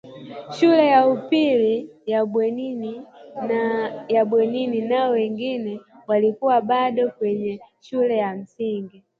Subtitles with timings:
[0.59, 1.89] shule ya upili
[4.07, 9.03] ya bweni nao wengine walikuwa bado kwenye shule ya msingi